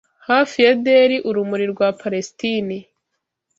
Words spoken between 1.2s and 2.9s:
urumuri rwa Palesitine,